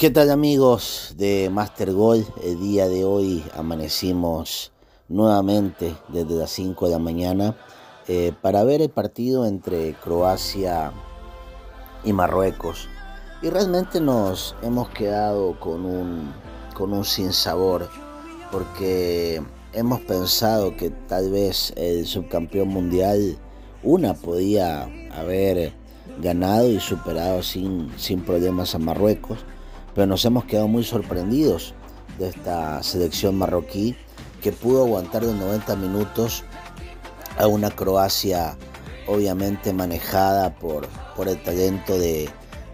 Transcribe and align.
¿Qué 0.00 0.08
tal 0.08 0.30
amigos 0.30 1.12
de 1.18 1.50
Master 1.52 1.92
Gold? 1.92 2.26
El 2.42 2.58
día 2.58 2.88
de 2.88 3.04
hoy 3.04 3.44
amanecimos 3.54 4.72
nuevamente 5.08 5.94
desde 6.08 6.36
las 6.36 6.50
5 6.52 6.86
de 6.86 6.92
la 6.92 6.98
mañana 6.98 7.54
eh, 8.08 8.32
para 8.40 8.64
ver 8.64 8.80
el 8.80 8.88
partido 8.88 9.44
entre 9.44 9.92
Croacia 9.92 10.90
y 12.02 12.14
Marruecos. 12.14 12.88
Y 13.42 13.50
realmente 13.50 14.00
nos 14.00 14.56
hemos 14.62 14.88
quedado 14.88 15.60
con 15.60 15.84
un, 15.84 16.32
con 16.74 16.94
un 16.94 17.04
sinsabor 17.04 17.90
porque 18.50 19.42
hemos 19.74 20.00
pensado 20.00 20.78
que 20.78 20.88
tal 20.88 21.30
vez 21.30 21.74
el 21.76 22.06
subcampeón 22.06 22.68
mundial 22.68 23.36
una 23.82 24.14
podía 24.14 24.88
haber 25.14 25.74
ganado 26.22 26.70
y 26.70 26.80
superado 26.80 27.42
sin, 27.42 27.92
sin 27.98 28.22
problemas 28.22 28.74
a 28.74 28.78
Marruecos 28.78 29.44
pero 29.94 30.06
nos 30.06 30.24
hemos 30.24 30.44
quedado 30.44 30.68
muy 30.68 30.84
sorprendidos 30.84 31.74
de 32.18 32.28
esta 32.28 32.82
selección 32.82 33.36
marroquí 33.36 33.96
que 34.42 34.52
pudo 34.52 34.84
aguantar 34.84 35.22
los 35.22 35.34
90 35.34 35.76
minutos 35.76 36.44
a 37.38 37.46
una 37.46 37.70
Croacia 37.70 38.56
obviamente 39.06 39.72
manejada 39.72 40.54
por, 40.54 40.86
por 41.16 41.28
el 41.28 41.42
talento 41.42 41.98
de, 41.98 42.28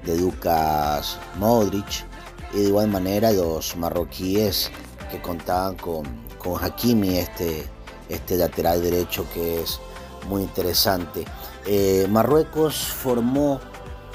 de 0.05 0.19
Lucas 0.19 1.19
Modric 1.39 2.05
y 2.52 2.59
de 2.59 2.69
igual 2.69 2.89
manera 2.89 3.33
los 3.33 3.77
marroquíes 3.77 4.70
que 5.11 5.20
contaban 5.20 5.77
con, 5.77 6.05
con 6.39 6.62
Hakimi, 6.62 7.19
este, 7.19 7.67
este 8.09 8.37
lateral 8.37 8.83
derecho 8.83 9.27
que 9.33 9.62
es 9.62 9.80
muy 10.28 10.42
interesante. 10.42 11.25
Eh, 11.67 12.06
Marruecos 12.11 12.77
formó 12.77 13.61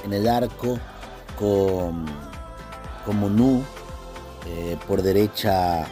en 0.04 0.13
el 0.13 0.27
arco 0.27 0.80
con 1.38 2.05
como 3.05 3.30
Nu, 3.30 3.64
eh, 4.48 4.78
por 4.88 5.02
derecha 5.02 5.86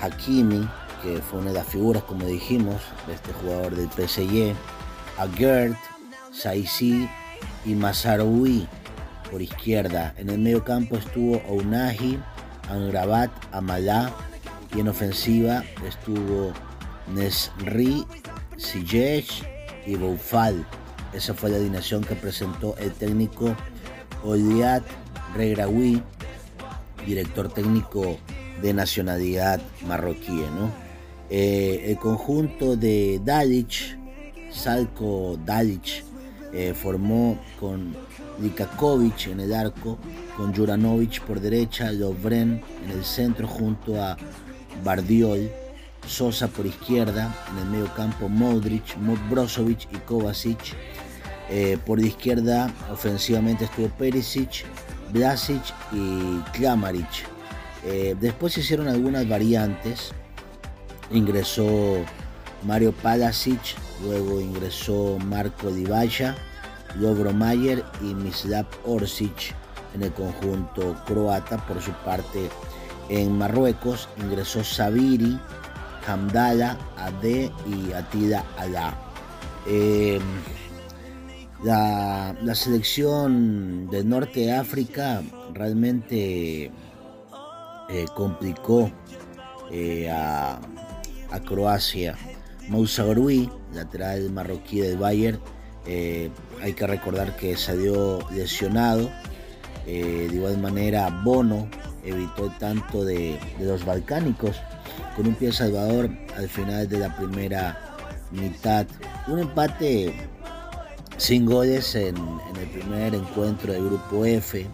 Hakimi, 0.00 0.68
que 1.02 1.18
fue 1.18 1.40
una 1.40 1.50
de 1.50 1.58
las 1.58 1.66
figuras, 1.66 2.02
como 2.04 2.26
dijimos, 2.26 2.80
de 3.06 3.14
este 3.14 3.32
jugador 3.32 3.74
del 3.74 3.88
PSG, 3.90 4.54
a 5.18 5.28
Gert, 5.36 5.76
Saisi 6.32 7.08
y 7.64 7.74
Masaroui 7.74 8.66
por 9.30 9.42
izquierda. 9.42 10.14
En 10.16 10.30
el 10.30 10.38
medio 10.38 10.64
campo 10.64 10.96
estuvo 10.96 11.42
Ounahi, 11.48 12.18
Angrabat, 12.68 13.30
Amalá 13.52 14.12
y 14.74 14.80
en 14.80 14.88
ofensiva 14.88 15.64
estuvo 15.86 16.52
Nesri, 17.08 18.06
Sijesh 18.56 19.42
y 19.86 19.96
Boufal. 19.96 20.66
Esa 21.12 21.34
fue 21.34 21.50
la 21.50 21.56
alineación 21.56 22.02
que 22.04 22.14
presentó 22.14 22.76
el 22.78 22.92
técnico 22.92 23.54
Oliat 24.24 24.82
Regraoui 25.34 26.02
director 27.06 27.52
técnico 27.52 28.18
de 28.60 28.72
nacionalidad 28.72 29.60
marroquí. 29.86 30.32
¿no? 30.32 30.70
Eh, 31.30 31.84
el 31.90 31.96
conjunto 31.96 32.76
de 32.76 33.20
Dalic, 33.24 33.98
Salko 34.50 35.38
Dalic, 35.44 36.04
eh, 36.52 36.74
formó 36.74 37.38
con 37.58 37.96
Likakovic 38.40 39.28
en 39.28 39.40
el 39.40 39.54
arco, 39.54 39.98
con 40.36 40.54
Juranovic 40.54 41.22
por 41.22 41.40
derecha, 41.40 41.90
Lovren 41.92 42.62
en 42.84 42.90
el 42.90 43.04
centro 43.04 43.46
junto 43.48 44.02
a 44.02 44.16
Bardiol, 44.84 45.50
Sosa 46.06 46.48
por 46.48 46.66
izquierda, 46.66 47.34
en 47.50 47.58
el 47.58 47.70
medio 47.70 47.94
campo 47.94 48.28
Modric, 48.28 48.96
Brozovic 49.30 49.88
y 49.92 49.96
Kovacic. 49.98 50.74
Eh, 51.48 51.78
por 51.84 52.00
izquierda 52.00 52.72
ofensivamente 52.90 53.64
estuvo 53.64 53.88
Perisic, 53.88 54.64
Blasic 55.12 55.62
y 55.92 56.38
Klamaric. 56.52 57.26
Eh, 57.84 58.16
después 58.20 58.56
hicieron 58.58 58.88
algunas 58.88 59.28
variantes. 59.28 60.12
Ingresó 61.10 62.04
Mario 62.64 62.92
Palasic, 62.92 63.60
luego 64.02 64.40
ingresó 64.40 65.18
Marco 65.26 65.70
Divaya, 65.70 66.36
Lovro 66.98 67.32
Mayer 67.32 67.84
y 68.00 68.14
Mislav 68.14 68.66
Orsic 68.84 69.54
en 69.94 70.02
el 70.02 70.12
conjunto 70.12 70.96
croata. 71.06 71.58
Por 71.66 71.82
su 71.82 71.92
parte, 72.04 72.48
en 73.08 73.36
Marruecos 73.36 74.08
ingresó 74.18 74.64
Sabiri, 74.64 75.38
Hamdala, 76.06 76.78
Ade 76.96 77.52
y 77.66 77.92
Atida 77.92 78.44
Alá. 78.56 78.94
La, 81.64 82.54
selección 82.54 83.88
del 83.88 84.08
norte 84.08 84.40
de 84.40 84.52
África 84.52 85.22
realmente 85.52 86.64
eh, 87.88 88.04
complicó 88.14 88.90
eh, 89.70 90.10
a, 90.10 90.60
Croacia. 91.46 92.16
Moussa 92.68 93.04
lateral 93.72 94.30
marroquí 94.30 94.80
del 94.80 94.96
Bayern, 94.96 95.40
eh, 95.86 96.30
hay 96.62 96.72
que 96.74 96.86
recordar 96.86 97.36
que 97.36 97.56
salió 97.56 98.20
lesionado. 98.30 99.10
de 99.84 100.30
igual 100.32 100.58
manera, 100.58 101.08
Bono 101.24 101.68
evitó 102.04 102.50
tanto 102.58 103.04
de, 103.04 103.38
de 103.58 103.64
los 103.64 103.84
balcánicos 103.84 104.56
con 105.16 105.26
un 105.26 105.34
pie 105.34 105.52
salvador 105.52 106.10
al 106.36 106.48
final 106.48 106.88
de 106.88 106.98
la 106.98 107.16
primera 107.16 107.96
mitad. 108.30 108.86
Un 109.26 109.40
empate 109.40 110.14
sin 111.22 111.46
goles 111.46 111.94
en, 111.94 112.16
el 112.60 112.68
primer 112.68 113.14
encuentro 113.14 113.72
del 113.72 113.84
grupo 113.84 114.24
F. 114.24 114.66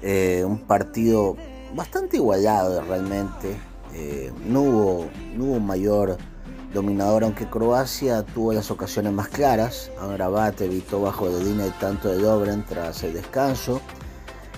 Eh, 0.00 0.42
un 0.42 0.58
partido 0.60 1.36
bastante 1.74 2.16
igualado 2.16 2.80
realmente. 2.80 3.54
Eh, 3.92 4.32
no, 4.46 4.62
hubo, 4.62 5.60
mayor 5.60 6.16
dominador, 6.72 7.24
aunque 7.24 7.46
Croacia 7.46 8.22
tuvo 8.22 8.54
las 8.54 8.70
ocasiones 8.70 9.12
más 9.12 9.28
claras. 9.28 9.90
Amrabat 10.00 10.58
evitó 10.62 11.02
bajo 11.02 11.28
la 11.28 11.38
línea 11.40 11.66
de 11.66 11.72
tanto 11.72 12.08
de 12.08 12.22
Dobren 12.22 12.64
tras 12.64 13.02
el 13.02 13.12
descanso. 13.12 13.82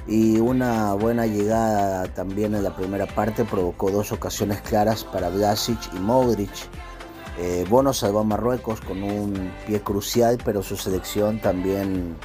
Y 0.06 0.38
una 0.38 0.94
buena 0.94 1.26
llegada 1.26 2.04
también 2.14 2.54
en 2.54 2.62
la 2.62 2.76
primera 2.76 3.06
parte 3.06 3.44
provocó 3.44 3.90
dos 3.90 4.12
ocasiones 4.12 4.60
claras 4.60 5.02
para 5.02 5.30
Vlasic 5.30 5.78
y 5.94 5.98
Modric 5.98 6.70
eh, 7.38 7.64
Bono 7.68 7.92
salvó 7.92 8.20
a 8.20 8.24
Marruecos 8.24 8.80
con 8.80 9.02
un 9.02 9.52
pie 9.66 9.80
crucial, 9.80 10.38
pero 10.44 10.62
su 10.62 10.76
selección 10.76 11.40
también 11.40 12.16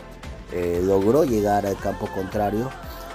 eh, 0.52 0.82
logró 0.84 1.24
llegar 1.24 1.66
al 1.66 1.78
campo 1.78 2.08
contrario. 2.14 2.70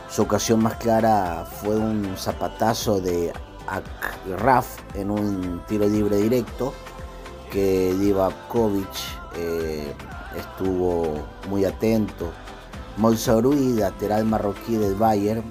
Su 0.09 0.23
ocasión 0.23 0.63
más 0.63 0.77
clara 0.77 1.47
fue 1.63 1.77
un 1.77 2.17
zapatazo 2.17 3.01
de 3.01 3.33
Akraf 3.67 4.79
en 4.95 5.11
un 5.11 5.63
tiro 5.69 5.87
libre 5.87 6.17
directo 6.17 6.73
que 7.51 7.95
Divakovic 7.95 8.89
eh, 9.37 9.93
estuvo 10.37 11.15
muy 11.49 11.65
atento. 11.65 12.33
Molsaurui, 12.97 13.75
lateral 13.75 14.25
marroquí 14.25 14.77
del 14.77 14.95
Bayern, 14.95 15.45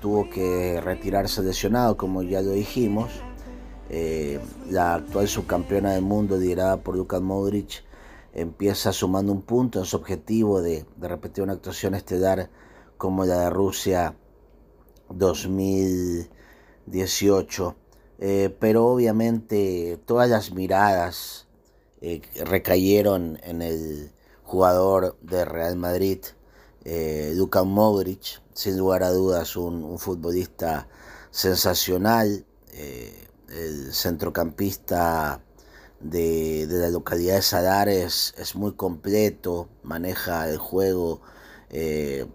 tuvo 0.00 0.28
que 0.28 0.80
retirarse 0.82 1.42
lesionado, 1.42 1.96
como 1.96 2.22
ya 2.22 2.40
lo 2.42 2.52
dijimos. 2.52 3.10
Eh, 3.92 4.38
la 4.70 4.94
actual 4.94 5.26
subcampeona 5.26 5.94
del 5.94 6.02
mundo, 6.02 6.36
liderada 6.36 6.76
por 6.76 6.96
Luka 6.96 7.18
Modric, 7.18 7.82
empieza 8.32 8.92
sumando 8.92 9.32
un 9.32 9.42
punto 9.42 9.80
en 9.80 9.84
su 9.84 9.96
objetivo 9.96 10.62
de, 10.62 10.86
repetir 11.00 11.42
una 11.42 11.54
actuación 11.54 11.96
estelar 11.96 12.50
como 12.96 13.24
la 13.24 13.40
de 13.40 13.50
Rusia 13.50 14.14
2018. 15.08 17.74
Eh, 18.20 18.56
pero 18.60 18.86
obviamente 18.86 19.98
todas 20.04 20.30
las 20.30 20.52
miradas 20.52 21.48
eh, 22.00 22.22
recayeron 22.44 23.40
en 23.42 23.60
el 23.60 24.12
jugador 24.44 25.18
de 25.20 25.44
Real 25.44 25.74
Madrid, 25.76 26.20
Luka 27.34 27.64
Modric, 27.64 28.40
sin 28.54 28.78
lugar 28.78 29.02
a 29.02 29.10
dudas 29.10 29.56
un, 29.56 29.98
futbolista 29.98 30.88
sensacional 31.30 32.46
el 33.50 33.92
centrocampista 33.92 35.40
de, 36.00 36.66
la 36.68 36.88
localidad 36.88 37.36
de 37.36 37.42
Sadares 37.42 38.34
es 38.38 38.54
muy 38.54 38.72
completo, 38.72 39.68
maneja 39.82 40.48
el 40.48 40.58
juego, 40.58 41.20
eh, 41.70 42.26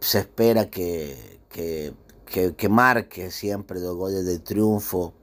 se 0.00 0.20
espera 0.20 0.70
que, 0.70 1.40
que, 1.48 2.68
marque 2.68 3.30
siempre 3.30 3.80
los 3.80 3.96
goles 3.96 4.24
de 4.24 4.38
triunfo 4.38 5.14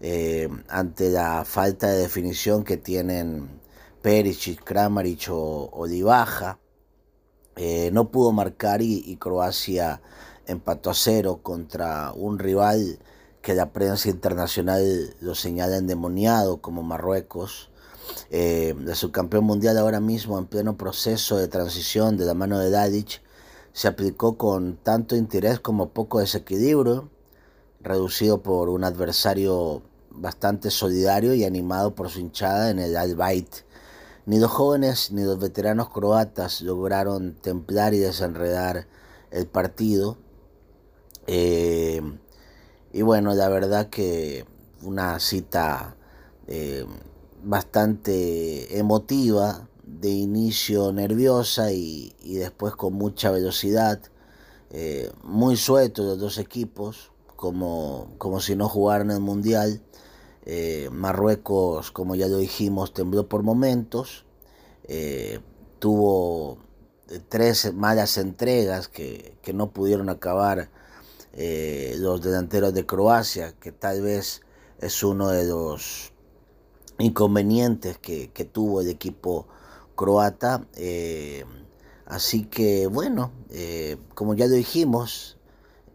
eh, 0.00 0.48
ante 0.68 1.10
la 1.10 1.44
falta 1.44 1.88
de 1.88 1.98
definición 1.98 2.64
que 2.64 2.76
tienen 2.76 3.60
Perisic, 4.02 4.62
Kramaric 4.64 5.28
o, 5.30 5.70
o 5.72 5.86
eh, 7.56 7.90
no 7.92 8.10
pudo 8.10 8.32
marcar 8.32 8.82
y, 8.82 9.02
y 9.04 9.16
Croacia 9.16 10.00
empató 10.46 10.90
a 10.90 10.94
cero 10.94 11.40
contra 11.42 12.12
un 12.12 12.38
rival 12.38 12.98
que 13.42 13.54
la 13.54 13.72
prensa 13.72 14.08
internacional 14.08 15.14
lo 15.20 15.34
señala 15.34 15.76
endemoniado 15.76 16.58
como 16.58 16.82
Marruecos. 16.82 17.70
eh, 18.30 18.74
de 18.78 18.94
subcampeón 18.94 19.44
mundial 19.44 19.76
ahora 19.78 20.00
mismo 20.00 20.38
en 20.38 20.46
pleno 20.46 20.76
proceso 20.76 21.36
de 21.36 21.48
transición 21.48 22.16
de 22.16 22.24
la 22.24 22.34
mano 22.34 22.58
de 22.58 22.70
Dadic, 22.70 23.22
se 23.72 23.88
aplicó 23.88 24.36
con 24.38 24.76
tanto 24.76 25.14
interés 25.14 25.60
como 25.60 25.90
poco 25.90 26.20
desequilibrio, 26.20 27.10
reducido 27.80 28.42
por 28.42 28.70
un 28.70 28.84
adversario 28.84 29.82
bastante 30.10 30.70
solidario 30.70 31.34
y 31.34 31.44
animado 31.44 31.94
por 31.94 32.08
su 32.08 32.20
hinchada 32.20 32.70
en 32.70 32.78
el 32.78 32.96
Al 32.96 33.16
Ni 34.26 34.38
los 34.38 34.50
jóvenes 34.50 35.12
ni 35.12 35.22
los 35.22 35.38
veteranos 35.38 35.90
croatas 35.90 36.60
lograron 36.60 37.34
templar 37.34 37.94
y 37.94 37.98
desenredar 37.98 38.86
el 39.30 39.46
partido. 39.46 40.18
Eh, 41.26 42.00
y 42.92 43.02
bueno, 43.02 43.34
la 43.34 43.48
verdad 43.48 43.88
que 43.90 44.46
una 44.82 45.18
cita 45.20 45.96
eh, 46.46 46.86
bastante 47.42 48.78
emotiva, 48.78 49.68
de 49.84 50.10
inicio 50.10 50.92
nerviosa 50.92 51.72
y, 51.72 52.14
después 52.22 52.74
con 52.74 52.92
mucha 52.94 53.30
velocidad, 53.30 54.00
eh, 54.70 55.10
muy 55.22 55.56
suelto 55.56 56.02
los 56.02 56.18
dos 56.18 56.38
equipos, 56.38 57.10
como, 57.36 58.12
como 58.18 58.40
si 58.40 58.54
no 58.54 58.68
jugaran 58.68 59.10
el 59.10 59.20
Mundial. 59.20 59.80
Eh, 60.44 60.88
Marruecos, 60.92 61.90
como 61.90 62.14
ya 62.14 62.28
lo 62.28 62.38
dijimos, 62.38 62.94
tembló 62.94 63.28
por 63.28 63.42
momentos, 63.42 64.24
tuvo 65.78 66.58
tres 67.28 67.72
malas 67.74 68.16
entregas 68.16 68.88
que, 68.88 69.36
que 69.42 69.52
no 69.52 69.70
pudieron 69.70 70.08
acabar 70.08 70.70
los 71.98 72.20
delanteros 72.20 72.74
de 72.74 72.84
Croacia, 72.84 73.54
que 73.60 73.70
tal 73.72 74.02
vez 74.02 74.42
es 74.80 75.02
uno 75.02 75.28
de 75.28 75.46
los 75.46 76.12
inconvenientes 76.98 77.98
que, 77.98 78.28
tuvo 78.52 78.80
el 78.80 78.88
equipo 78.88 79.46
croata. 79.94 80.66
Eh, 80.76 81.44
así 82.06 82.44
que 82.44 82.86
bueno, 82.86 83.32
eh, 83.50 83.96
como 84.14 84.34
ya 84.34 84.46
lo 84.46 84.54
dijimos, 84.54 85.36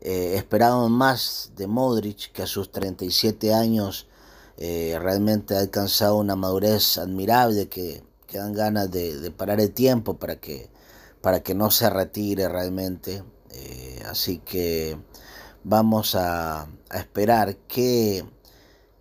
eh, 0.01 0.35
esperábamos 0.35 0.89
más 0.91 1.51
de 1.55 1.67
Modric, 1.67 2.31
que 2.31 2.43
a 2.43 2.47
sus 2.47 2.71
37 2.71 3.53
años 3.53 4.07
realmente 4.55 5.55
ha 5.55 5.59
alcanzado 5.59 6.17
una 6.17 6.37
madurez 6.37 6.97
admirable, 6.97 7.67
que, 7.67 8.01
que 8.27 8.37
dan 8.37 8.53
ganas 8.53 8.89
de, 8.91 9.29
parar 9.31 9.59
el 9.59 9.71
tiempo 9.73 10.17
para 10.17 10.37
que, 10.37 10.69
para 11.21 11.41
que 11.43 11.53
no 11.53 11.69
se 11.69 11.89
retire 11.89 12.47
realmente. 12.47 13.23
así 14.05 14.37
que 14.37 14.97
vamos 15.63 16.15
a, 16.15 16.67
esperar 16.93 17.55
que 17.67 18.23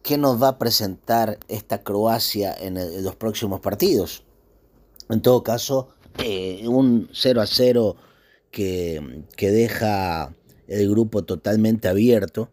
qué 0.02 0.16
nos 0.16 0.42
va 0.42 0.48
a 0.48 0.58
presentar 0.58 1.38
esta 1.48 1.82
Croacia 1.82 2.54
en, 2.58 3.04
los 3.04 3.16
próximos 3.16 3.60
partidos. 3.60 4.24
En 5.08 5.20
todo 5.20 5.42
caso, 5.42 5.88
eh, 6.18 6.66
un 6.66 7.08
0 7.12 7.40
a 7.42 7.46
0 7.46 7.96
que, 8.50 9.24
que 9.36 9.50
deja 9.50 10.34
el 10.68 10.88
grupo 10.90 11.24
totalmente 11.24 11.88
abierto. 11.88 12.50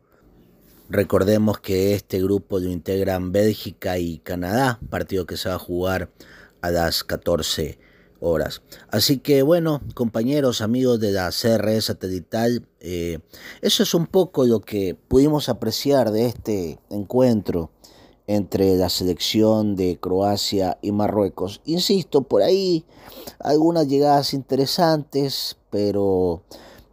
Recordemos 0.89 1.59
que 1.59 1.93
este 1.93 2.21
grupo 2.21 2.59
lo 2.59 2.69
integran 2.69 3.31
Bélgica 3.31 3.97
y 3.97 4.19
Canadá, 4.19 4.79
partido 4.89 5.25
que 5.25 5.37
se 5.37 5.49
va 5.49 5.55
a 5.55 5.59
jugar 5.59 6.11
a 6.61 6.71
las 6.71 7.03
14 7.03 7.79
horas. 8.19 8.61
Así 8.89 9.19
que 9.19 9.41
bueno, 9.43 9.81
compañeros, 9.93 10.61
amigos 10.61 10.99
de 10.99 11.11
la 11.11 11.31
CRE 11.31 11.81
satelital, 11.81 12.67
eh, 12.79 13.19
eso 13.61 13.83
es 13.83 13.93
un 13.93 14.07
poco 14.07 14.45
lo 14.45 14.61
que 14.61 14.95
pudimos 14.95 15.49
apreciar 15.49 16.11
de 16.11 16.25
este 16.25 16.79
encuentro 16.89 17.71
entre 18.27 18.75
la 18.75 18.89
selección 18.89 19.75
de 19.75 19.97
Croacia 19.99 20.77
y 20.81 20.91
Marruecos. 20.91 21.61
Insisto, 21.65 22.21
por 22.21 22.43
ahí 22.43 22.85
algunas 23.39 23.87
llegadas 23.87 24.35
interesantes, 24.35 25.57
pero 25.71 26.43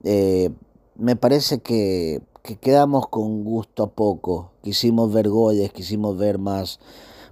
eh, 0.03 0.51
me 0.95 1.15
parece 1.15 1.59
que, 1.59 2.23
que, 2.43 2.57
quedamos 2.57 3.09
con 3.09 3.45
gusto 3.45 3.83
a 3.83 3.91
poco. 3.91 4.53
Quisimos 4.63 5.13
ver 5.13 5.29
goles, 5.29 5.73
quisimos 5.73 6.17
ver 6.17 6.39
más, 6.39 6.81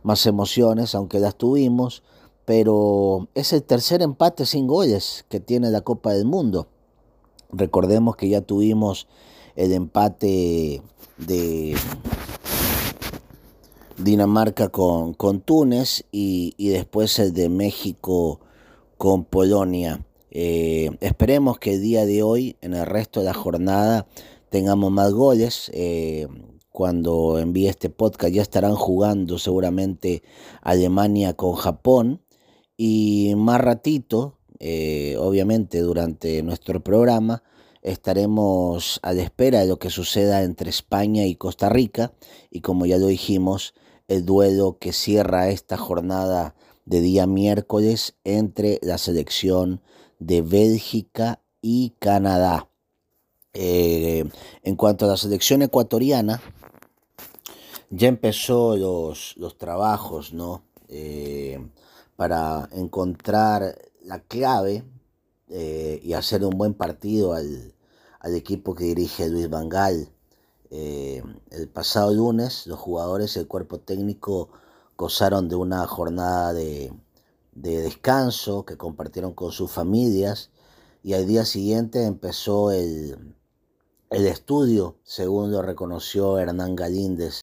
más 0.03 0.27
emociones, 0.27 0.95
aunque 0.95 1.19
las 1.19 1.37
tuvimos 1.37 2.03
pero 2.45 3.29
es 3.35 3.53
el 3.53 3.63
tercer 3.63 4.03
empate 4.03 4.47
sin 4.47 4.67
goles 4.67 5.25
que 5.29 5.41
tiene 5.41 5.71
la 5.71 5.81
Copa 5.81 6.13
del 6.13 6.27
Mundo. 6.27 6.69
Recordemos 7.51 8.17
que 8.17 8.29
ya 8.29 8.41
tuvimos 8.41 9.07
el 9.57 9.73
empate 9.73 10.83
de 11.19 11.77
Dinamarca 13.97 14.69
con, 14.69 15.15
con 15.15 15.41
Túnez 15.41 16.05
y, 16.11 16.55
después 16.59 17.19
el 17.19 17.33
de 17.33 17.49
México 17.49 18.41
con 18.99 19.25
Polonia. 19.25 20.05
Eh, 20.31 20.91
esperemos 21.01 21.59
que 21.59 21.75
el 21.75 21.83
día 21.83 22.05
de 22.05 22.23
hoy, 22.25 22.57
en 22.61 22.75
el 22.75 22.87
resto 22.87 23.21
de 23.21 23.27
la 23.27 23.35
jornada, 23.35 24.07
tengamos 24.51 24.91
más 24.91 25.13
goles. 25.13 25.71
Eh, 25.73 26.27
cuando 26.71 27.39
envíe 27.39 27.69
este 27.69 27.89
podcast 27.89 28.35
ya 28.35 28.43
estarán 28.43 28.75
jugando 28.75 29.39
seguramente 29.39 30.25
Alemania 30.61 31.35
con 31.35 31.55
Japón 31.55 32.24
y 32.77 33.35
más 33.37 33.61
ratito, 33.61 34.39
eh, 34.59 35.17
obviamente 35.19 35.81
durante 35.81 36.43
nuestro 36.43 36.81
programa, 36.83 37.43
estaremos 37.83 38.99
a 39.03 39.13
la 39.13 39.23
espera 39.23 39.61
de 39.61 39.67
lo 39.67 39.79
que 39.79 39.91
suceda 39.91 40.43
entre 40.43 40.71
España 40.71 41.27
y 41.27 41.37
Costa 41.37 41.69
Rica 41.69 42.13
y 42.51 42.61
como 42.61 42.87
ya 42.87 42.97
lo 42.99 43.07
dijimos, 43.07 43.75
el 44.09 44.25
duelo 44.25 44.79
que 44.79 44.93
cierra 44.93 45.51
esta 45.51 45.77
jornada 45.77 46.55
de 46.87 47.01
día 47.01 47.27
miércoles 47.27 48.17
entre 48.25 48.79
la 48.83 48.99
selección 48.99 49.81
de 50.19 50.43
Bélgica 50.43 51.41
y 51.63 51.95
Canadá. 51.99 52.69
Eh, 53.53 54.25
en 54.63 54.77
cuanto 54.77 55.05
a 55.05 55.09
la 55.09 55.17
selección 55.17 55.63
ecuatoriana, 55.63 56.43
ya 57.91 58.09
empezó 58.09 58.77
los, 58.77 59.37
los 59.37 59.57
trabajos, 59.57 60.33
¿no? 60.33 60.65
Eh, 60.89 61.59
para 62.17 62.69
encontrar 62.73 63.77
la 64.03 64.21
clave 64.21 64.85
eh, 65.49 66.01
y 66.03 66.13
hacer 66.15 66.45
un 66.45 66.57
buen 66.57 66.75
partido 66.75 67.35
al, 67.35 67.75
equipo 68.35 68.75
que 68.75 68.85
dirige 68.85 69.29
Luis 69.29 69.51
Vangal. 69.51 70.09
Eh, 70.71 71.23
el 71.51 71.69
pasado 71.69 72.13
lunes 72.13 72.67
los 72.67 72.79
jugadores 72.79 73.37
y 73.37 73.39
el 73.41 73.47
cuerpo 73.47 73.79
técnico 73.81 74.49
gozaron 74.97 75.49
de 75.49 75.57
una 75.57 75.87
jornada 75.87 76.53
de, 76.53 76.93
descanso 77.53 78.65
que 78.65 78.77
compartieron 78.77 79.35
con 79.35 79.53
sus 79.53 79.71
familias 79.71 80.51
y 81.03 81.13
al 81.13 81.27
día 81.27 81.45
siguiente 81.45 82.05
empezó 82.05 82.73
el, 82.73 83.37
el 84.11 84.27
estudio, 84.27 84.97
según 85.05 85.53
lo 85.53 85.63
reconoció 85.63 86.39
Hernán 86.39 86.75
Galíndez. 86.75 87.43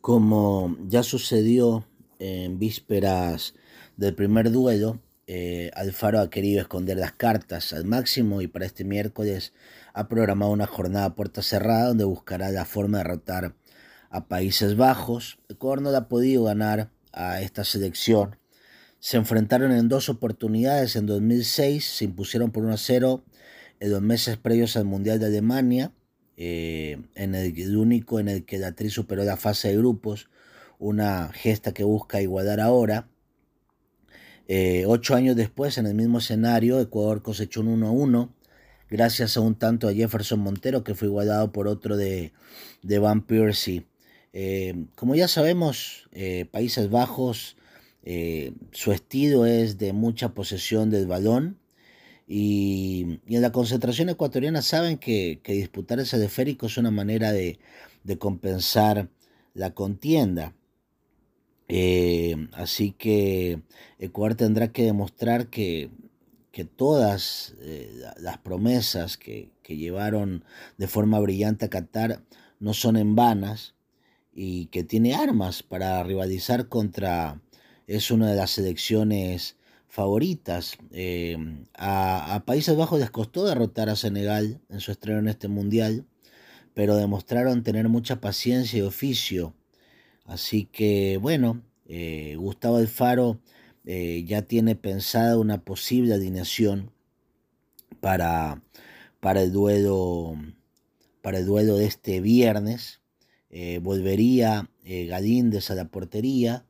Como 0.00 0.76
ya 0.88 1.02
sucedió 1.02 1.84
en 2.20 2.58
vísperas 2.58 3.54
del 3.96 4.14
primer 4.14 4.52
duelo, 4.52 5.00
eh, 5.26 5.70
Alfaro 5.74 6.20
ha 6.20 6.30
querido 6.30 6.60
esconder 6.60 6.96
las 6.96 7.12
cartas 7.12 7.72
al 7.72 7.84
máximo 7.84 8.42
y 8.42 8.46
para 8.46 8.66
este 8.66 8.84
miércoles 8.84 9.52
ha 9.94 10.08
programado 10.08 10.52
una 10.52 10.66
jornada 10.66 11.06
a 11.06 11.14
puerta 11.14 11.42
cerrada 11.42 11.88
donde 11.88 12.04
buscará 12.04 12.50
la 12.50 12.64
forma 12.64 12.98
de 12.98 13.04
derrotar 13.04 13.54
a 14.10 14.26
Países 14.26 14.76
Bajos. 14.76 15.38
Ecuador 15.48 15.82
no 15.82 15.90
ha 15.90 16.08
podido 16.08 16.44
ganar 16.44 16.90
a 17.12 17.40
esta 17.42 17.64
selección. 17.64 18.36
Se 18.98 19.16
enfrentaron 19.16 19.72
en 19.72 19.88
dos 19.88 20.08
oportunidades 20.08 20.96
en 20.96 21.06
2006, 21.06 21.84
se 21.84 22.04
impusieron 22.04 22.50
por 22.50 22.64
1 22.64 22.74
a 22.74 22.76
0 22.76 23.24
en 23.80 23.90
los 23.90 24.02
meses 24.02 24.36
previos 24.36 24.76
al 24.76 24.84
Mundial 24.84 25.18
de 25.18 25.26
Alemania, 25.26 25.92
eh, 26.36 27.00
en 27.14 27.34
el, 27.34 27.76
único 27.76 28.18
en 28.18 28.28
el 28.28 28.44
que 28.44 28.58
la 28.58 28.72
tri 28.72 28.90
superó 28.90 29.24
la 29.24 29.36
fase 29.36 29.68
de 29.68 29.76
grupos 29.76 30.28
una 30.80 31.30
gesta 31.32 31.72
que 31.72 31.84
busca 31.84 32.20
igualar 32.20 32.58
ahora. 32.58 33.08
Eh, 34.48 34.84
ocho 34.88 35.14
años 35.14 35.36
después, 35.36 35.78
en 35.78 35.86
el 35.86 35.94
mismo 35.94 36.18
escenario, 36.18 36.80
Ecuador 36.80 37.22
cosechó 37.22 37.60
un 37.60 37.80
1-1 37.80 38.30
gracias 38.88 39.36
a 39.36 39.40
un 39.40 39.54
tanto 39.54 39.86
de 39.86 39.94
Jefferson 39.94 40.40
Montero 40.40 40.82
que 40.82 40.96
fue 40.96 41.06
igualado 41.06 41.52
por 41.52 41.68
otro 41.68 41.96
de, 41.96 42.32
de 42.82 42.98
Van 42.98 43.20
Persie. 43.22 43.86
Eh, 44.32 44.86
como 44.96 45.14
ya 45.14 45.28
sabemos, 45.28 46.08
eh, 46.12 46.46
Países 46.50 46.90
Bajos, 46.90 47.56
su 48.72 48.92
estilo 48.92 49.44
es 49.46 49.78
de 49.78 49.92
mucha 49.92 50.30
posesión 50.30 50.90
del 50.90 51.06
balón 51.06 51.58
y, 52.26 53.20
en 53.26 53.42
la 53.42 53.52
concentración 53.52 54.08
ecuatoriana 54.08 54.62
saben 54.62 54.98
que, 54.98 55.40
disputar 55.44 56.00
ese 56.00 56.18
deférico 56.18 56.66
es 56.66 56.78
una 56.78 56.90
manera 56.90 57.32
de, 57.32 57.58
de 58.02 58.18
compensar 58.18 59.10
la 59.52 59.74
contienda. 59.74 60.54
Eh, 61.72 62.48
así 62.52 62.90
que 62.92 63.62
Ecuador 63.98 64.34
tendrá 64.34 64.72
que 64.72 64.82
demostrar 64.82 65.48
que, 65.48 65.90
que 66.50 66.64
todas 66.64 67.54
eh, 67.60 68.02
las 68.18 68.38
promesas 68.38 69.16
que, 69.16 69.50
llevaron 69.68 70.44
de 70.78 70.88
forma 70.88 71.20
brillante 71.20 71.66
a 71.66 71.70
Qatar 71.70 72.24
no 72.58 72.74
son 72.74 72.96
en 72.96 73.14
vanas 73.14 73.76
y 74.32 74.66
que 74.66 74.82
tiene 74.82 75.14
armas 75.14 75.62
para 75.62 76.02
rivalizar 76.02 76.66
contra, 76.66 77.40
es 77.86 78.10
una 78.10 78.28
de 78.28 78.34
las 78.34 78.50
selecciones 78.50 79.56
favoritas. 79.86 80.76
Eh, 80.90 81.36
a, 81.78 82.42
Países 82.46 82.76
Bajos 82.76 82.98
les 82.98 83.12
costó 83.12 83.44
derrotar 83.44 83.88
a 83.90 83.94
Senegal 83.94 84.60
en 84.68 84.80
su 84.80 84.90
estreno 84.90 85.20
en 85.20 85.28
este 85.28 85.46
mundial, 85.46 86.04
pero 86.74 86.96
demostraron 86.96 87.62
tener 87.62 87.88
mucha 87.88 88.20
paciencia 88.20 88.80
y 88.80 88.82
oficio. 88.82 89.54
Así 90.30 90.66
que 90.66 91.18
bueno, 91.18 91.62
eh, 91.86 92.36
Gustavo 92.36 92.76
Alfaro 92.76 93.40
eh, 93.84 94.24
ya 94.24 94.42
tiene 94.42 94.76
pensada 94.76 95.36
una 95.36 95.64
posible 95.64 96.14
alineación 96.14 96.92
para, 98.00 98.62
para, 99.20 99.42
el 99.42 99.50
duelo, 99.50 100.36
para 101.20 101.38
el 101.38 101.46
duelo 101.46 101.76
de 101.76 101.86
este 101.86 102.20
viernes. 102.20 103.00
volvería 103.82 104.70
Galíndez 104.84 105.70
a 105.70 105.74
la 105.74 105.86
portería 105.86 106.64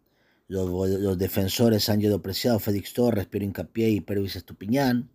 los, 0.50 1.16
defensores 1.16 1.88
Ángelo 1.88 2.22
Preciado, 2.22 2.58
Félix 2.58 2.92
Torres, 2.92 3.26
Piero 3.26 3.46
Incapié 3.46 3.90
y 3.90 4.00
Pervis 4.00 4.36
Estupiñán. 4.36 5.10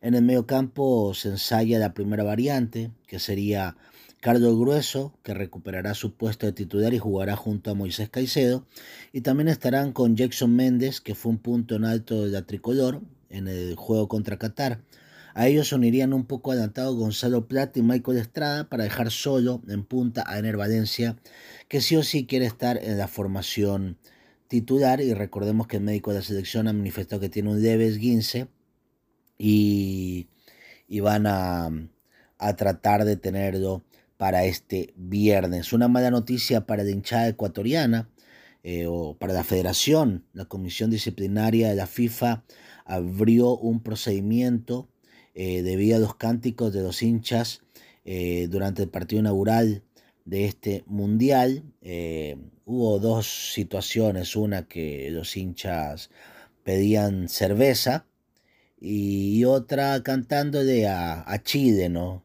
En 0.00 0.14
el 0.14 0.22
medio 0.22 0.46
campo 0.46 1.14
se 1.14 1.30
ensaya 1.30 1.80
la 1.80 1.94
primera 1.94 2.22
variante, 2.22 2.92
que 3.08 3.18
sería 3.18 3.76
Carlos 4.20 4.58
Grueso, 4.58 5.14
que 5.22 5.34
recuperará 5.34 5.94
su 5.94 6.14
puesto 6.14 6.46
de 6.46 6.52
titular 6.52 6.92
y 6.94 6.98
jugará 6.98 7.36
junto 7.36 7.70
a 7.70 7.74
Moisés 7.74 8.10
Caicedo. 8.10 8.66
Y 9.12 9.20
también 9.20 9.48
estarán 9.48 9.92
con 9.92 10.16
Jackson 10.16 10.54
Méndez, 10.54 11.00
que 11.00 11.14
fue 11.14 11.30
un 11.32 11.38
punto 11.38 11.76
en 11.76 11.84
alto 11.84 12.24
de 12.24 12.30
la 12.30 12.42
tricolor 12.42 13.02
en 13.30 13.48
el 13.48 13.76
juego 13.76 14.08
contra 14.08 14.38
Qatar. 14.38 14.80
A 15.34 15.46
ellos 15.46 15.72
unirían 15.72 16.12
un 16.12 16.24
poco 16.24 16.50
adelantado 16.50 16.96
Gonzalo 16.96 17.46
Plata 17.46 17.78
y 17.78 17.82
Michael 17.82 18.18
Estrada 18.18 18.68
para 18.68 18.84
dejar 18.84 19.10
solo 19.10 19.62
en 19.68 19.84
punta 19.84 20.24
a 20.26 20.38
Ener 20.38 20.56
Valencia, 20.56 21.16
que 21.68 21.80
sí 21.80 21.94
o 21.94 22.02
sí 22.02 22.26
quiere 22.26 22.46
estar 22.46 22.76
en 22.82 22.98
la 22.98 23.06
formación 23.06 23.98
titular 24.48 25.00
y 25.00 25.14
recordemos 25.14 25.66
que 25.66 25.76
el 25.76 25.84
médico 25.84 26.10
de 26.10 26.18
la 26.18 26.24
selección 26.24 26.66
ha 26.66 26.72
manifestado 26.72 27.20
que 27.20 27.28
tiene 27.28 27.50
un 27.50 27.62
leve 27.62 27.86
esguince 27.86 28.48
y, 29.36 30.26
van 31.00 31.26
a, 31.26 31.70
tratar 32.56 33.04
de 33.04 33.16
tenerlo 33.16 33.84
para 34.18 34.44
este 34.44 34.92
viernes. 34.96 35.72
Una 35.72 35.88
mala 35.88 36.10
noticia 36.10 36.66
para 36.66 36.82
la 36.82 36.90
hinchada 36.90 37.28
ecuatoriana 37.28 38.10
eh, 38.62 38.86
o 38.86 39.16
para 39.16 39.32
la 39.32 39.44
federación. 39.44 40.26
La 40.34 40.44
comisión 40.44 40.90
disciplinaria 40.90 41.70
de 41.70 41.76
la 41.76 41.86
FIFA 41.86 42.44
abrió 42.84 43.56
un 43.56 43.80
procedimiento 43.80 44.88
eh, 45.34 45.62
debido 45.62 45.96
a 45.96 46.00
los 46.00 46.16
cánticos 46.16 46.72
de 46.72 46.82
los 46.82 47.00
hinchas 47.02 47.62
eh, 48.04 48.48
durante 48.50 48.82
el 48.82 48.88
partido 48.88 49.20
inaugural 49.20 49.84
de 50.24 50.46
este 50.46 50.82
mundial. 50.86 51.62
Eh, 51.80 52.36
hubo 52.64 52.98
dos 52.98 53.52
situaciones, 53.54 54.34
una 54.34 54.66
que 54.66 55.10
los 55.12 55.36
hinchas 55.36 56.10
pedían 56.64 57.28
cerveza 57.28 58.06
y 58.80 59.44
otra 59.44 60.02
cantándole 60.02 60.88
a, 60.88 61.22
a 61.24 61.42
Chile, 61.42 61.88
¿no? 61.88 62.24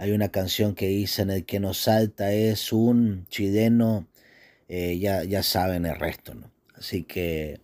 Hay 0.00 0.12
una 0.12 0.30
canción 0.30 0.74
que 0.74 0.86
dice 0.86 1.20
en 1.20 1.30
el 1.30 1.44
que 1.44 1.60
nos 1.60 1.76
salta 1.76 2.32
es 2.32 2.72
un 2.72 3.26
chileno, 3.28 4.08
eh, 4.66 4.98
ya, 4.98 5.24
ya 5.24 5.42
saben 5.42 5.84
el 5.84 5.94
resto, 5.94 6.34
¿no? 6.34 6.50
Así 6.74 7.04
que 7.04 7.60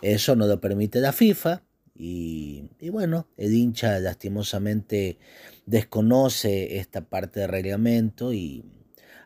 eso 0.00 0.36
no 0.36 0.46
lo 0.46 0.60
permite 0.60 1.00
la 1.00 1.12
FIFA 1.12 1.64
y, 1.96 2.70
y 2.78 2.90
bueno, 2.90 3.26
el 3.36 3.52
hincha 3.52 3.98
lastimosamente 3.98 5.18
desconoce 5.66 6.78
esta 6.78 7.00
parte 7.00 7.40
del 7.40 7.48
reglamento 7.48 8.32
y 8.32 8.64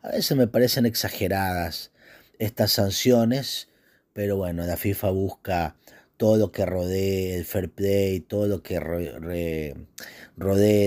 a 0.01 0.13
veces 0.13 0.35
me 0.35 0.47
parecen 0.47 0.87
exageradas 0.87 1.93
estas 2.39 2.73
sanciones, 2.73 3.69
pero 4.15 4.39
bueno, 4.39 4.65
la 4.65 4.79
FIFA 4.79 5.11
busca 5.11 5.77
todo 6.17 6.37
lo 6.37 6.53
que 6.53 6.67
rodee 6.67 7.37
el 7.37 7.45
fair 7.45 7.71
play, 7.71 8.21
todo 8.21 8.47
lo 8.47 8.63
que 8.63 8.81
rodee 8.81 9.75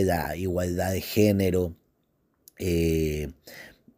la 0.03 0.35
igualdad 0.35 0.91
de 0.91 1.01
género, 1.01 1.75
eh, 2.59 3.31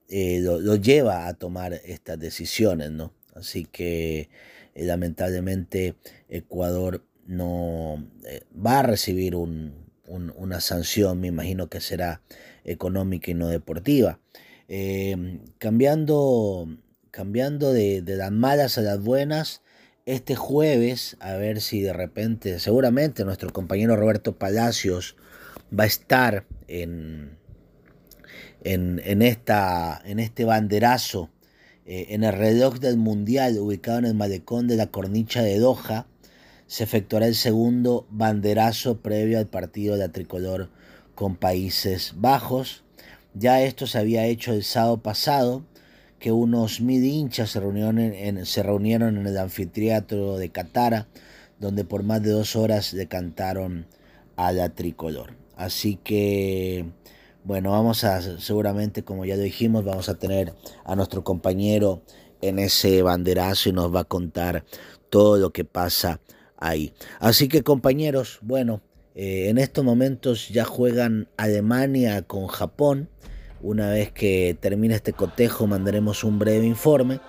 eh, 0.10 0.40
lo, 0.42 0.76
lleva 0.76 1.28
a 1.28 1.34
tomar 1.36 1.74
estas 1.74 2.20
decisiones, 2.20 2.92
¿no? 2.92 3.14
Así 3.36 3.66
que 3.66 4.30
eh, 4.76 4.86
lamentablemente 4.86 5.96
Ecuador 6.30 7.06
no 7.26 8.04
va 8.54 8.80
a 8.80 8.84
recibir 8.84 9.36
un, 9.36 9.74
una 10.08 10.60
sanción, 10.62 11.22
me 11.22 11.28
imagino 11.28 11.70
que 11.70 11.80
será 11.80 12.22
económica 12.64 13.32
y 13.32 13.36
no 13.36 13.48
deportiva. 13.48 14.20
Eh, 14.68 15.40
cambiando 15.58 16.68
cambiando 17.12 17.74
de, 17.74 18.04
las 18.06 18.32
malas 18.32 18.78
a 18.78 18.82
las 18.82 19.02
buenas, 19.02 19.62
este 20.10 20.36
jueves, 20.36 21.18
a 21.20 21.34
ver 21.34 21.62
si 21.62 21.82
de 21.82 21.94
repente, 21.94 22.58
seguramente 22.60 23.24
nuestro 23.26 23.54
compañero 23.54 23.96
Roberto 23.96 24.36
Palacios 24.36 25.16
va 25.78 25.84
a 25.84 25.88
estar 25.88 26.48
en, 26.68 27.38
en, 28.64 29.22
esta, 29.22 30.02
en 30.04 30.20
este 30.20 30.46
banderazo, 30.46 31.30
eh, 31.86 32.08
en 32.10 32.24
el 32.24 32.34
reloj 32.34 32.80
del 32.80 32.98
Mundial, 32.98 33.60
ubicado 33.60 34.00
en 34.00 34.06
el 34.06 34.16
malecón 34.16 34.68
de 34.68 34.78
la 34.78 34.88
Cornicha 34.88 35.44
de 35.44 35.60
Doha, 35.60 36.08
se 36.66 36.84
efectuará 36.84 37.28
el 37.28 37.36
segundo 37.36 38.08
banderazo 38.10 39.02
previo 39.02 39.38
al 39.38 39.48
partido 39.48 39.94
de 39.94 40.00
la 40.00 40.12
tricolor 40.12 40.72
con 41.14 41.36
Países 41.36 42.14
Bajos. 42.16 42.84
Ya 43.36 43.62
esto 43.62 43.86
se 43.86 44.00
había 44.00 44.26
hecho 44.26 44.54
el 44.54 44.64
sábado 44.64 45.04
pasado, 45.04 45.66
que 46.20 46.32
unos 46.32 46.82
mil 46.82 47.04
hinchas 47.04 47.52
se 47.52 47.60
reunieron 47.60 48.00
en, 48.00 48.46
se 48.46 48.64
reunieron 48.64 49.18
en 49.18 49.28
el 49.28 49.38
anfiteatro 49.38 50.38
de 50.38 50.50
Catara, 50.50 51.08
donde 51.60 51.86
por 51.86 52.04
más 52.04 52.22
de 52.22 52.32
dos 52.32 52.56
horas 52.56 52.94
le 52.94 53.08
cantaron 53.08 53.88
a 54.36 54.52
la 54.52 54.70
tricolor. 54.70 55.34
Así 55.56 55.98
que, 55.98 56.86
bueno, 57.44 57.72
vamos 57.72 58.04
a, 58.04 58.22
seguramente, 58.40 59.04
como 59.04 59.26
ya 59.26 59.36
lo 59.36 59.42
dijimos, 59.42 59.84
vamos 59.84 60.08
a 60.10 60.16
tener 60.18 60.54
a 60.86 60.96
nuestro 60.96 61.24
compañero 61.24 62.02
en 62.42 62.60
ese 62.60 63.02
banderazo 63.02 63.70
y 63.70 63.74
nos 63.74 63.94
va 63.94 64.02
a 64.02 64.06
contar 64.06 64.64
todo 65.10 65.38
lo 65.38 65.52
que 65.52 65.66
pasa 65.66 66.22
ahí. 66.58 66.94
Así 67.20 67.48
que 67.48 67.64
compañeros, 67.64 68.40
bueno, 68.42 68.82
eh, 69.16 69.50
en 69.50 69.58
estos 69.58 69.84
momentos 69.84 70.50
ya 70.50 70.64
juegan 70.64 71.28
Alemania 71.36 72.22
con 72.22 72.48
Japón. 72.48 73.10
Una 73.62 73.90
vez 73.90 74.12
que 74.12 74.58
termine 74.60 74.96
este 74.96 75.14
cotejo 75.14 75.68
mandaremos 75.68 76.24
un 76.24 76.40
breve 76.40 76.66
informe 76.66 77.20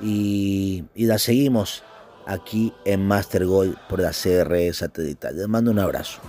y, 0.00 0.84
la 0.94 1.18
seguimos 1.18 1.82
aquí 2.26 2.72
en 2.84 3.06
Master 3.06 3.46
Gold 3.46 3.76
por 3.88 4.00
la 4.00 4.10
CR 4.10 4.74
satelital. 4.74 5.36
Les 5.36 5.48
mando 5.48 5.70
un 5.70 5.78
abrazo. 5.78 6.20